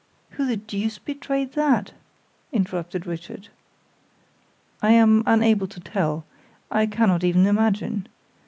"Who 0.31 0.47
the 0.47 0.57
deuce 0.57 0.97
betrayed 0.97 1.51
that?" 1.53 1.91
interrupted 2.51 3.05
Richard. 3.05 3.49
"I 4.81 4.93
am 4.93 5.21
unable 5.27 5.67
to 5.67 5.79
tell; 5.79 6.25
I 6.71 6.87
cannot 6.87 7.23
even 7.23 7.45
imagine. 7.45 8.07